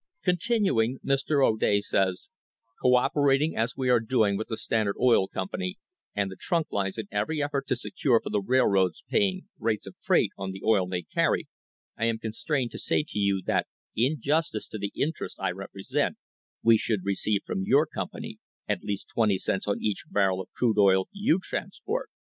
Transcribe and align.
'* 0.17 0.23
Continuing, 0.23 0.97
Mr. 1.05 1.47
O'Day 1.47 1.79
says: 1.79 2.31
"Co 2.81 2.95
operating 2.95 3.55
as 3.55 3.75
we 3.77 3.87
are 3.91 3.99
doing 3.99 4.35
with 4.35 4.47
the 4.47 4.57
Standard 4.57 4.95
Oil 4.99 5.27
Company 5.27 5.77
and 6.15 6.31
the 6.31 6.35
trunk 6.35 6.71
lines 6.71 6.97
in 6.97 7.05
every 7.11 7.39
effort 7.43 7.67
to 7.67 7.75
secure 7.75 8.19
for 8.19 8.31
the 8.31 8.41
railroads 8.41 9.03
paying 9.07 9.47
rates 9.59 9.85
of 9.85 9.93
freight 10.01 10.31
on 10.39 10.49
the 10.53 10.63
oil 10.65 10.87
they 10.87 11.03
carry, 11.03 11.47
I 11.99 12.05
am 12.05 12.17
constrained 12.17 12.71
to 12.71 12.79
say 12.79 13.03
to 13.09 13.19
you 13.19 13.43
that 13.45 13.67
in 13.95 14.19
justice 14.19 14.67
to 14.69 14.79
the 14.79 14.91
interests 14.95 15.37
I 15.37 15.51
represent 15.51 16.17
we 16.63 16.79
should 16.79 17.05
receive 17.05 17.41
from 17.45 17.61
your 17.67 17.85
company 17.85 18.39
at 18.67 18.83
least 18.83 19.05
twenty 19.13 19.37
cents 19.37 19.67
on 19.67 19.83
each 19.83 20.05
barrel 20.09 20.41
of 20.41 20.49
crude 20.57 20.79
oil 20.79 21.09
you 21.11 21.37
transport. 21.39 22.09